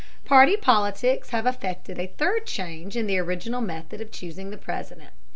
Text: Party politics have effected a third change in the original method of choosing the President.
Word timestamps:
Party 0.25 0.57
politics 0.57 1.29
have 1.29 1.45
effected 1.45 1.99
a 1.99 2.07
third 2.07 2.47
change 2.47 2.97
in 2.97 3.05
the 3.05 3.19
original 3.19 3.61
method 3.61 4.01
of 4.01 4.09
choosing 4.09 4.49
the 4.49 4.57
President. 4.57 5.11